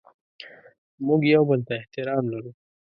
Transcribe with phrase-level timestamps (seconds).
[1.05, 2.51] موږ یو بل ته احترام لرو.